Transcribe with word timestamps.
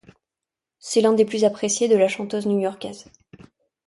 C'est 0.79 1.01
l'un 1.01 1.13
des 1.13 1.25
plus 1.25 1.43
appréciés 1.45 1.87
de 1.87 1.95
la 1.95 2.07
chanteuse 2.07 2.47
new-yorkaise. 2.47 3.11